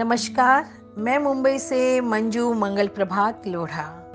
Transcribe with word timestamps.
नमस्कार, 0.00 0.66
मैं 0.98 1.18
मुंबई 1.18 1.58
से 1.58 2.00
मंजू 2.00 2.54
मंगल 2.54 2.88
प्रभात 2.88 3.46
लोढ़ा। 3.46 4.12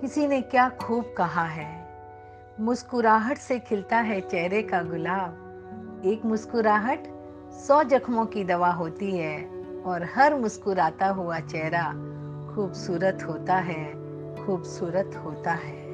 किसी 0.00 0.26
ने 0.26 0.40
क्या 0.40 0.68
खूब 0.68 1.14
कहा 1.18 1.44
है? 1.44 1.88
मुस्कुराहट 2.60 3.38
से 3.38 3.58
खिलता 3.58 3.96
है 3.96 4.20
चेहरे 4.20 4.62
का 4.62 4.82
गुलाब। 4.82 6.02
एक 6.04 6.24
मुस्कुराहट 6.24 7.02
सौ 7.52 7.84
जख्मों 7.84 8.26
की 8.26 8.44
दवा 8.44 8.70
होती 8.70 9.18
है 9.18 9.44
और 9.86 10.08
हर 10.14 10.34
मुस्कुराता 10.34 11.06
हुआ 11.06 11.40
चेहरा 11.40 11.82
खूबसूरत 12.54 13.18
होता 13.28 13.54
है, 13.54 13.92
खूबसूरत 14.46 15.10
होता 15.24 15.52
है। 15.52 15.86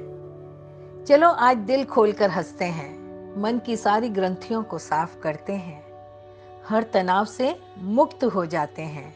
चलो 1.04 1.28
आज 1.28 1.56
दिल 1.56 1.84
खोलकर 1.84 2.30
हँसते 2.30 2.64
हैं, 2.64 2.98
मन 3.42 3.58
की 3.58 3.76
सारी 3.76 4.08
ग्रंथियों 4.08 4.62
को 4.62 4.78
साफ़ 4.78 5.20
करते 5.20 5.52
हैं। 5.52 5.91
हर 6.68 6.82
तनाव 6.82 7.24
से 7.24 7.60
मुक्त 7.78 8.24
हो 8.24 8.46
जाते 8.46 8.82
हैं। 8.82 9.14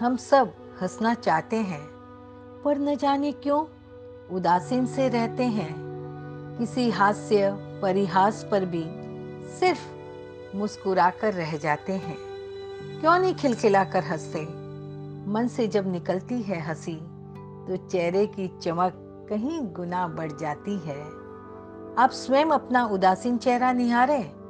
हम 0.00 0.16
सब 0.16 0.52
हंसना 0.82 1.14
चाहते 1.14 1.56
हैं, 1.56 1.82
पर 2.64 2.78
न 2.78 2.96
जाने 2.96 3.32
क्यों 3.32 3.64
उदासीन 4.36 4.86
से 4.86 5.08
रहते 5.08 5.42
हैं। 5.42 5.74
किसी 6.58 6.90
हास्य, 6.90 7.50
परिहास 7.82 8.46
पर 8.50 8.64
भी 8.64 8.84
सिर्फ़ 9.48 10.56
मुस्कुराकर 10.56 11.34
रह 11.34 11.56
जाते 11.56 11.92
हैं। 11.92 12.18
क्यों 13.00 13.18
नहीं 13.18 13.34
खिलखिलाकर 13.34 14.04
हँसते? 14.04 14.44
मन 15.30 15.48
से 15.48 15.66
जब 15.68 15.92
निकलती 15.92 16.42
है 16.42 16.60
हँसी 16.60 16.96
तो 17.68 17.76
चेहरे 17.76 18.26
की 18.26 18.58
चमक 18.62 19.26
कहीं 19.30 19.60
गुना 19.60 20.08
बढ़ 20.08 20.32
जाती 20.32 20.78
है। 20.78 21.02
आप 21.98 22.10
स्वयं 22.12 22.46
अपना 22.46 22.84
उदासीन 22.84 23.38
चेहरा 23.38 23.72
निहारे। 23.72 24.43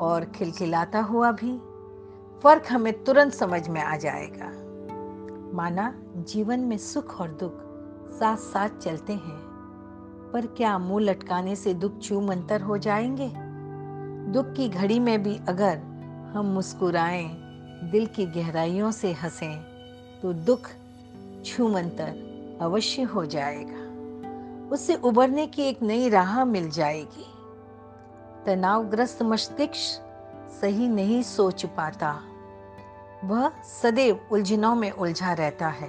और 0.00 0.24
खिलखिलाता 0.24 1.00
हुआ 1.00 1.30
भी। 1.32 1.58
फ़र्क 2.42 2.64
हमें 2.70 3.04
तुरंत 3.04 3.32
समझ 3.32 3.68
में 3.68 3.80
आ 3.80 3.96
जाएगा। 3.96 4.50
माना 5.54 5.94
जीवन 6.16 6.60
में 6.60 6.78
सुख 6.78 7.20
और 7.20 7.28
दुख 7.28 7.52
साथ 8.14 8.36
साथ 8.36 8.68
चलते 8.68 9.12
हैं, 9.12 9.40
पर 10.32 10.46
क्या 10.46 10.78
मुँह 10.78 11.04
लटकाने 11.04 11.56
से 11.56 11.74
दुख 11.74 12.00
छू 12.00 12.20
मंतर 12.20 12.60
हो 12.60 12.78
जाएँगे? 12.78 13.32
दुख 14.32 14.52
की 14.52 14.68
घड़ी 14.68 14.98
में 14.98 15.22
भी 15.22 15.40
अगर 15.48 15.78
हम 16.34 16.46
मुस्कुराएँ, 16.46 17.28
दिल 17.84 18.06
की 18.06 18.26
गहराइयों 18.26 18.90
से 18.90 19.12
हंसें 19.12 19.56
तो 20.22 20.32
दुख 20.32 20.70
छू 21.44 21.68
मंतर 21.68 22.58
अवश्य 22.60 23.02
हो 23.02 23.26
जाएगा। 23.26 23.84
उससे 24.70 24.94
उबरने 24.94 25.46
की 25.46 25.62
एक 25.62 25.82
नई 25.82 26.08
राह 26.08 26.44
मिल 26.44 26.70
जाएगी। 26.70 27.33
तनावग्रस्त 28.46 29.22
मस्तिष्क 29.22 30.00
सही 30.60 30.88
नहीं 30.88 31.22
सोच 31.22 31.66
पाता। 31.66 32.12
वह 33.24 33.50
सदैव 33.64 34.28
उलझनों 34.32 34.74
में 34.74 34.90
उलझा 34.90 35.32
रहता 35.32 35.68
है, 35.68 35.88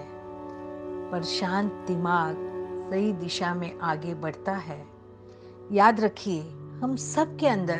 पर 1.11 1.23
शांत 1.23 1.71
दिमाग 1.87 2.35
सही 2.91 3.13
दिशा 3.13 3.53
में 3.53 3.79
आगे 3.79 4.13
बढ़ता 4.13 4.51
है। 4.51 4.85
याद 5.71 5.99
रखिए, 5.99 6.41
हम 6.83 6.95
सब 6.95 7.37
के 7.37 7.47
अंदर 7.47 7.79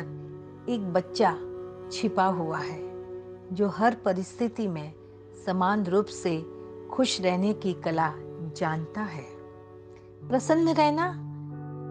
एक 0.68 0.92
बच्चा 0.92 1.32
छिपा 1.92 2.24
हुआ 2.24 2.58
है, 2.58 2.80
जो 3.54 3.68
हर 3.68 3.94
परिस्थिति 3.94 4.66
में 4.68 4.92
समान 5.46 5.84
रूप 5.84 6.06
से 6.06 6.38
खुश 6.92 7.20
रहने 7.20 7.52
की 7.52 7.72
कला 7.72 8.12
जानता 8.56 9.00
है। 9.00 9.26
प्रसन्न 10.28 10.68
रहना 10.68 11.06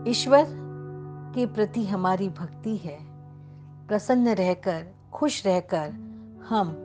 ईश्वर 0.07 0.64
के 1.33 1.45
प्रति 1.45 1.85
हमारी 1.85 2.29
भक्ति 2.29 2.77
है। 2.77 2.97
प्रसन्न 3.87 4.29
रहकर, 4.29 4.87
खुश 5.13 5.45
रहकर 5.45 5.89
हम 6.49 6.81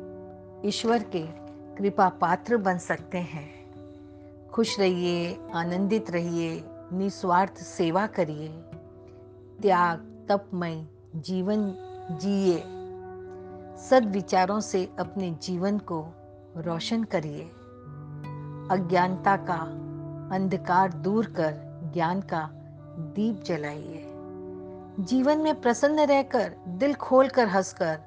ईश्वर 0.65 1.03
के 1.03 1.27
कृपा 1.77 2.09
पात्र 2.09 2.57
बन 2.57 2.79
सकते 2.79 3.19
हैं। 3.19 3.61
खुश 4.49 4.81
रहिए, 4.81 5.39
आनंदित 5.55 6.11
रहिए, 6.11 6.65
निस्वार्थ 6.93 7.55
सेवा 7.55 8.07
करिए। 8.07 8.49
त्याग, 9.63 10.27
तपमय 10.29 10.87
जीवन 11.17 11.75
जिए। 12.21 12.63
सद 13.79 14.11
विचारों 14.13 14.61
से 14.61 14.89
अपने 14.99 15.31
जीवन 15.31 15.79
को 15.79 16.07
रोशन 16.57 17.05
करिए। 17.05 17.43
अज्ञानता 18.71 19.37
का 19.37 19.59
अंधकार 20.35 20.93
दूर 20.93 21.27
कर 21.27 21.81
ज्ञान 21.95 22.21
का 22.21 22.51
दीप 22.99 23.43
जलाइए। 23.43 24.10
जीवन 25.01 25.39
में 25.39 25.61
प्रसन्न 25.61 26.01
रहकर, 26.01 26.57
दिल 26.69 26.95
खोलकर 26.95 27.49
हंसकर, 27.49 28.01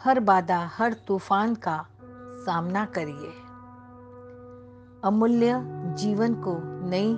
हर 0.00 0.20
बाधा, 0.20 0.70
हर 0.72 0.92
तूफ़ान 0.92 1.54
का 1.54 1.86
सामना 2.46 2.84
करिए। 2.84 3.32
अमूल्य 5.04 5.60
जीवन 5.98 6.34
को 6.34 6.58
नई 6.88 7.16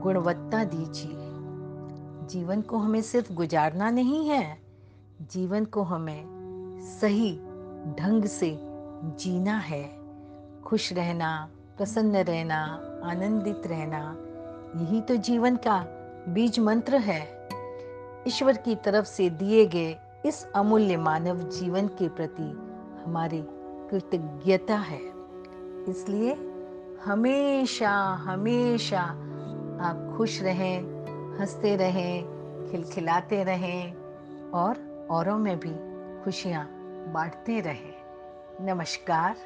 गुणवत्ता 0.00 0.64
दीजिए। 0.64 1.16
जीवन 2.26 2.60
को 2.60 2.78
हमें 2.78 3.02
सिर्फ़ 3.02 3.32
गुजारना 3.32 3.90
नहीं 3.90 4.28
है, 4.28 4.58
जीवन 5.30 5.64
को 5.64 5.82
हमें 5.82 6.24
सही 7.00 7.36
ढंग 7.98 8.24
से 8.24 8.58
जीना 9.04 9.58
है। 9.58 9.98
खुश 10.64 10.92
रहना, 10.92 11.48
प्रसन्न 11.76 12.16
रहना, 12.16 12.64
आनंदित 13.04 13.62
रहना, 13.66 14.16
यही 14.82 15.00
तो 15.00 15.16
जीवन 15.16 15.56
का 15.56 15.86
बीज 16.28 16.58
मंत्र 16.58 16.96
है। 16.96 17.35
ईश्वर 18.26 18.56
की 18.56 18.74
तरफ़ 18.74 19.06
से 19.06 19.30
दिए 19.30 19.66
गए 19.66 19.96
इस 20.26 20.46
अमूल्य 20.54 20.96
मानव 20.96 21.38
जीवन 21.38 21.86
के 21.88 22.08
प्रति 22.08 22.42
हमारी 23.04 23.44
कृतज्ञता 23.90 24.76
है। 24.76 25.00
इसलिए 25.88 26.32
हमेशा 27.04 27.90
हमेशा 28.14 29.00
आप 29.80 30.14
खुश 30.16 30.42
रहें, 30.42 30.82
हँसते 31.38 31.76
रहें, 31.76 32.24
खिलखिलाते 32.70 33.44
रहें 33.44 33.94
और 34.50 35.06
औरों 35.10 35.38
में 35.38 35.60
भी 35.60 35.74
खुशियाँ 36.24 36.64
बांटते 37.12 37.60
रहें। 37.60 37.94
नमस्कार। 38.60 39.36